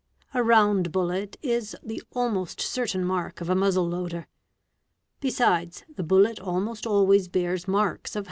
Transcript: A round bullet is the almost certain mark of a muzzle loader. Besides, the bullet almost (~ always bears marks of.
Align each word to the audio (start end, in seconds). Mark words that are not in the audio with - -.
A 0.33 0.41
round 0.43 0.91
bullet 0.91 1.37
is 1.43 1.75
the 1.83 2.01
almost 2.15 2.59
certain 2.59 3.05
mark 3.05 3.39
of 3.39 3.51
a 3.51 3.55
muzzle 3.55 3.87
loader. 3.87 4.25
Besides, 5.19 5.83
the 5.95 6.01
bullet 6.01 6.39
almost 6.39 6.87
(~ 6.87 6.87
always 6.87 7.27
bears 7.27 7.67
marks 7.67 8.15
of. 8.15 8.19